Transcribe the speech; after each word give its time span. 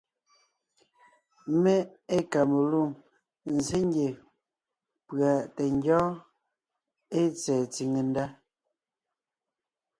Mé 1.61 1.75
ée 2.15 2.23
kamelûm 2.31 2.91
nzsé 3.55 3.79
ngie 3.87 4.09
pʉ̀a 5.07 5.31
tɛ 5.55 5.63
ngyɔ́ɔn 5.77 6.09
ée 7.19 7.25
tsɛ̀ɛ 7.39 7.63
tsìŋe 7.73 8.01
ndá: 8.09 8.25